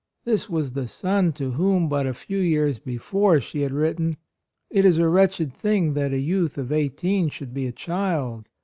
This 0.25 0.49
was 0.49 0.73
the 0.73 0.87
son 0.87 1.31
to 1.33 1.51
whom 1.51 1.87
but 1.87 2.07
a 2.07 2.13
few 2.15 2.39
years 2.39 2.79
before 2.79 3.39
she 3.39 3.61
had 3.61 3.71
written: 3.71 4.17
"It 4.71 4.83
is 4.83 4.97
a 4.97 5.07
wretched 5.07 5.53
thing 5.53 5.93
that 5.93 6.11
a 6.11 6.17
youth 6.17 6.57
of 6.57 6.71
eighteen 6.71 7.29
should 7.29 7.53
be 7.53 7.67
a 7.67 7.71
child. 7.71 8.49